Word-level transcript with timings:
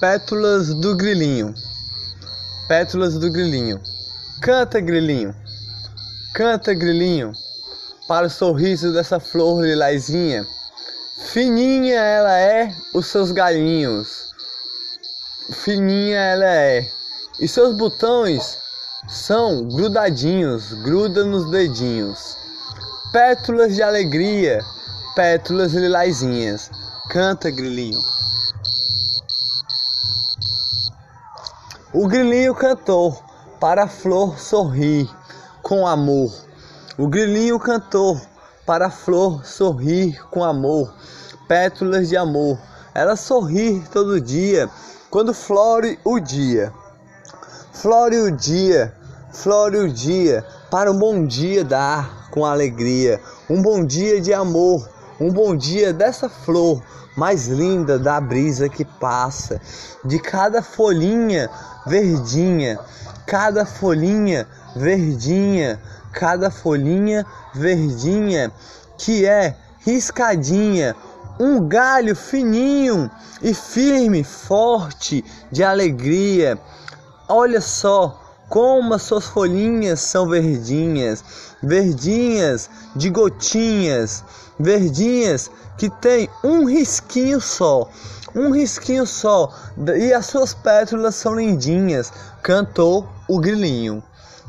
Pétalas 0.00 0.72
do 0.74 0.94
grilinho. 0.94 1.52
Pétalas 2.68 3.18
do 3.18 3.28
grilinho. 3.32 3.80
Canta, 4.40 4.80
grilinho. 4.80 5.34
Canta, 6.32 6.72
grilinho. 6.72 7.32
Para 8.06 8.28
o 8.28 8.30
sorriso 8.30 8.92
dessa 8.92 9.18
flor 9.18 9.64
lilazinha. 9.64 10.46
Fininha 11.32 11.98
ela 11.98 12.38
é, 12.38 12.72
os 12.94 13.06
seus 13.06 13.32
galinhos. 13.32 14.32
Fininha 15.50 16.16
ela 16.16 16.46
é. 16.46 16.88
E 17.40 17.48
seus 17.48 17.76
botões 17.76 18.56
são 19.08 19.66
grudadinhos, 19.66 20.74
gruda 20.74 21.24
nos 21.24 21.50
dedinhos. 21.50 22.36
Pétalas 23.12 23.74
de 23.74 23.82
alegria, 23.82 24.64
pétalas 25.16 25.72
lilazinhas. 25.72 26.70
Canta, 27.10 27.50
grilinho. 27.50 27.98
O 31.90 32.06
grilinho 32.06 32.54
cantou 32.54 33.18
para 33.58 33.84
a 33.84 33.88
flor 33.88 34.38
sorrir 34.38 35.08
com 35.62 35.86
amor. 35.86 36.30
O 36.98 37.08
grilinho 37.08 37.58
cantou 37.58 38.20
para 38.66 38.88
a 38.88 38.90
flor 38.90 39.46
sorrir 39.46 40.22
com 40.30 40.44
amor. 40.44 40.92
Pétalas 41.48 42.10
de 42.10 42.16
amor. 42.16 42.58
Ela 42.94 43.16
sorri 43.16 43.82
todo 43.90 44.20
dia 44.20 44.68
quando 45.08 45.32
flore 45.32 45.98
o 46.04 46.20
dia. 46.20 46.74
Flore 47.72 48.18
o 48.18 48.32
dia, 48.32 48.94
flore 49.32 49.78
o 49.78 49.90
dia 49.90 50.44
para 50.70 50.92
um 50.92 50.98
bom 50.98 51.24
dia 51.24 51.64
dar 51.64 52.28
com 52.30 52.44
alegria. 52.44 53.18
Um 53.48 53.62
bom 53.62 53.82
dia 53.82 54.20
de 54.20 54.34
amor, 54.34 54.86
um 55.20 55.30
bom 55.30 55.56
dia 55.56 55.92
dessa 55.92 56.28
flor 56.28 56.82
mais 57.16 57.48
linda 57.48 57.98
da 57.98 58.20
brisa 58.20 58.68
que 58.68 58.84
passa, 58.84 59.60
de 60.04 60.20
cada 60.20 60.62
folhinha 60.62 61.50
verdinha, 61.84 62.78
cada 63.26 63.66
folhinha 63.66 64.46
verdinha, 64.76 65.80
cada 66.12 66.50
folhinha 66.50 67.26
verdinha 67.52 68.52
que 68.96 69.26
é 69.26 69.56
riscadinha, 69.80 70.94
um 71.40 71.66
galho 71.66 72.14
fininho 72.14 73.10
e 73.42 73.52
firme, 73.52 74.22
forte 74.22 75.24
de 75.50 75.64
alegria. 75.64 76.58
Olha 77.28 77.60
só 77.60 78.27
como 78.48 78.94
as 78.94 79.02
suas 79.02 79.26
folhinhas 79.26 80.00
são 80.00 80.28
verdinhas, 80.28 81.22
verdinhas 81.62 82.70
de 82.96 83.10
gotinhas, 83.10 84.24
verdinhas 84.58 85.50
que 85.76 85.90
tem 85.90 86.28
um 86.42 86.64
risquinho 86.64 87.40
só, 87.40 87.88
um 88.34 88.50
risquinho 88.50 89.06
só, 89.06 89.52
e 89.96 90.12
as 90.12 90.26
suas 90.26 90.54
pétalas 90.54 91.14
são 91.14 91.34
lindinhas. 91.34 92.12
Cantou 92.42 93.06
o 93.28 93.38
grilinho, 93.38 94.02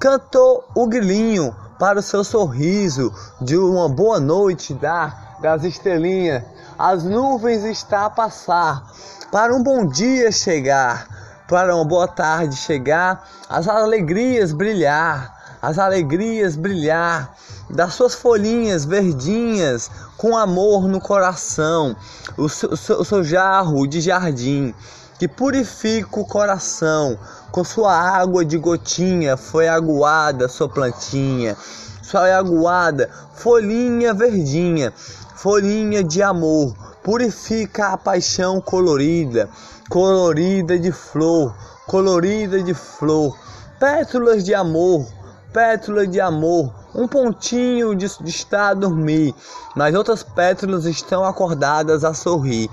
cantou 0.00 0.64
o 0.74 0.86
grilinho 0.86 1.54
para 1.78 1.98
o 1.98 2.02
seu 2.02 2.24
sorriso 2.24 3.12
de 3.40 3.56
uma 3.56 3.88
boa 3.88 4.20
noite 4.20 4.72
da, 4.74 5.36
das 5.40 5.64
estrelinhas. 5.64 6.42
As 6.78 7.04
nuvens 7.04 7.64
está 7.64 8.06
a 8.06 8.10
passar 8.10 8.90
para 9.30 9.54
um 9.54 9.62
bom 9.62 9.86
dia 9.86 10.30
chegar, 10.32 11.06
para 11.52 11.76
uma 11.76 11.84
boa 11.84 12.08
tarde 12.08 12.56
chegar, 12.56 13.28
as 13.46 13.68
alegrias 13.68 14.52
brilhar 14.54 15.42
as 15.60 15.78
alegrias 15.78 16.56
brilhar, 16.56 17.36
das 17.70 17.94
suas 17.94 18.16
folhinhas 18.16 18.84
verdinhas, 18.84 19.88
com 20.16 20.36
amor 20.36 20.88
no 20.88 21.00
coração, 21.00 21.94
o 22.36 22.48
seu, 22.48 22.70
o 22.72 23.04
seu, 23.04 23.22
jarro 23.22 23.86
de 23.86 24.00
jardim, 24.00 24.74
que 25.20 25.28
purifica 25.28 26.18
o 26.18 26.26
coração, 26.26 27.16
com 27.52 27.62
sua 27.62 27.94
água 27.94 28.44
de 28.44 28.58
gotinha 28.58 29.36
foi 29.36 29.68
aguada 29.68 30.48
sua 30.48 30.68
plantinha, 30.68 31.56
sua 32.02 32.36
aguada, 32.36 33.08
folhinha 33.34 34.12
verdinha, 34.12 34.92
folhinha 35.36 36.02
de 36.02 36.24
amor, 36.24 36.74
purifica 37.02 37.88
a 37.88 37.96
paixão 37.96 38.60
colorida, 38.60 39.48
colorida 39.88 40.78
de 40.78 40.92
flor, 40.92 41.54
colorida 41.86 42.62
de 42.62 42.74
flor, 42.74 43.36
pétalas 43.78 44.44
de 44.44 44.54
amor, 44.54 45.06
pétala 45.52 46.06
de 46.06 46.20
amor, 46.20 46.72
um 46.94 47.08
pontinho 47.08 47.94
de, 47.94 48.06
de 48.20 48.30
estar 48.30 48.68
a 48.68 48.74
dormir, 48.74 49.34
mas 49.74 49.94
outras 49.94 50.22
pétalas 50.22 50.84
estão 50.84 51.24
acordadas 51.24 52.04
a 52.04 52.14
sorrir. 52.14 52.70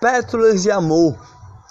Pétalas 0.00 0.62
de 0.62 0.70
amor, 0.70 1.16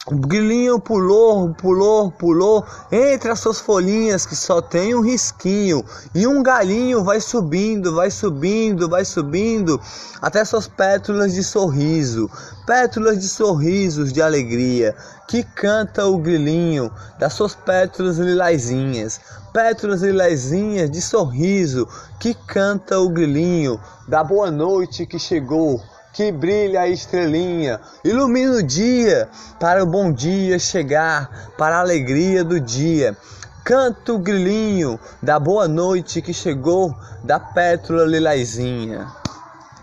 o 0.08 0.16
grilinho 0.16 0.80
pulou, 0.80 1.52
pulou, 1.56 2.12
pulou 2.12 2.64
entre 2.92 3.32
as 3.32 3.40
suas 3.40 3.60
folhinhas 3.60 4.24
que 4.24 4.36
só 4.36 4.62
tem 4.62 4.94
um 4.94 5.02
risquinho. 5.02 5.84
E 6.14 6.28
um 6.28 6.44
galinho 6.44 7.04
vai 7.04 7.20
subindo, 7.20 7.96
vai 7.96 8.12
subindo, 8.12 8.88
vai 8.88 9.04
subindo 9.04 9.82
até 10.22 10.46
suas 10.46 10.68
pétalas 10.68 11.34
de 11.34 11.44
sorriso. 11.44 12.30
Pétalas 12.68 13.20
de 13.20 13.28
sorrisos 13.28 14.14
de 14.14 14.22
alegria 14.22 14.96
que 15.28 15.42
canta 15.42 16.06
o 16.06 16.20
grilinho 16.20 16.92
das 17.18 17.34
suas 17.34 17.56
pétalas 17.56 18.20
lilazinhas. 18.20 19.20
Pétalas 19.52 20.04
lilazinhas 20.04 20.92
de 20.92 21.02
sorriso 21.02 21.88
que 22.20 22.36
canta 22.46 23.00
o 23.00 23.10
grilinho 23.10 23.80
da 24.08 24.24
boa 24.24 24.52
noite 24.52 25.08
que 25.08 25.18
chegou 25.18 25.82
que 26.16 26.32
brilha 26.32 26.80
a 26.80 26.88
estrelinha, 26.88 27.78
ilumina 28.02 28.54
o 28.54 28.64
dia 28.64 29.28
para 29.60 29.84
o 29.84 29.86
bom 29.86 30.14
dia 30.14 30.58
chegar, 30.58 31.52
para 31.58 31.76
a 31.76 31.82
alegria 31.82 32.42
do 32.42 32.58
dia. 32.58 33.18
Canta 33.66 34.14
o 34.14 34.18
grilinho 34.18 34.98
da 35.22 35.38
boa 35.38 35.68
noite 35.68 36.22
que 36.22 36.34
chegou 36.34 36.96
da 37.22 37.38
pétala 37.38 38.06
lilazinha. 38.06 39.25